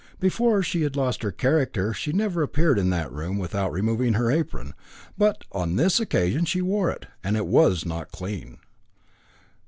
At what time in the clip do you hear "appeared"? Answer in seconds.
2.41-2.79